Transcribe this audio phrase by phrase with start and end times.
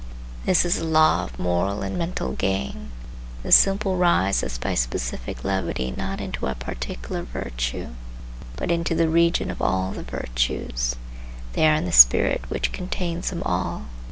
[0.47, 2.89] This is the law of moral and of mental gain.
[3.43, 7.89] The simple rise as by specific levity not into a particular virtue,
[8.55, 10.95] but into the region of all the virtues.
[11.53, 13.85] They are in the spirit which contains them all.